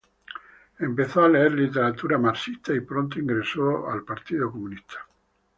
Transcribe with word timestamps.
Empezó 0.79 1.21
a 1.21 1.29
leer 1.29 1.51
literatura 1.51 2.17
marxista 2.17 2.73
y 2.73 2.79
pronto 2.79 3.19
ingresó 3.19 3.87
al 3.87 4.01
Partido 4.03 4.49
Comunista. 4.51 4.97